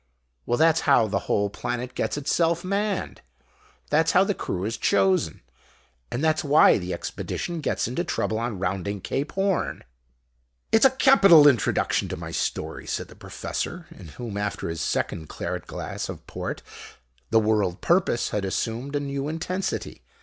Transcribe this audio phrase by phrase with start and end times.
[0.47, 3.21] Well, that's how the whole planet gets itself manned.
[3.91, 5.43] That's how the crew is 'chosen.'
[6.09, 9.83] And that's why the Expedition gets into trouble on rounding Cape Horn."
[10.71, 15.29] "It's a capital introduction to my story," said the Professor, in whom, after his second
[15.29, 16.63] claret glass of port,
[17.29, 20.01] The World Purpose had assumed a new intensity.